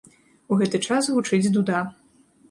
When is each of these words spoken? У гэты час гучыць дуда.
У 0.53 0.55
гэты 0.61 0.79
час 0.87 1.09
гучыць 1.17 1.51
дуда. 1.57 1.83